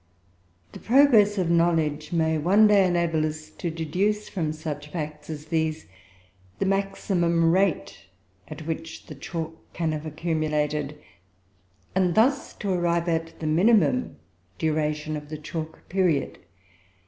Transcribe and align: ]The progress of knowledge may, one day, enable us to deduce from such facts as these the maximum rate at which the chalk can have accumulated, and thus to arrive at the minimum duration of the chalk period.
]The 0.71 0.79
progress 0.79 1.37
of 1.37 1.51
knowledge 1.51 2.11
may, 2.11 2.35
one 2.39 2.65
day, 2.65 2.87
enable 2.87 3.23
us 3.23 3.51
to 3.51 3.69
deduce 3.69 4.29
from 4.29 4.51
such 4.51 4.87
facts 4.87 5.29
as 5.29 5.45
these 5.45 5.85
the 6.57 6.65
maximum 6.65 7.51
rate 7.51 8.07
at 8.47 8.65
which 8.65 9.05
the 9.05 9.13
chalk 9.13 9.55
can 9.73 9.91
have 9.91 10.07
accumulated, 10.07 10.97
and 11.93 12.15
thus 12.15 12.55
to 12.55 12.71
arrive 12.73 13.07
at 13.07 13.39
the 13.39 13.45
minimum 13.45 14.15
duration 14.57 15.15
of 15.15 15.29
the 15.29 15.37
chalk 15.37 15.87
period. 15.87 16.39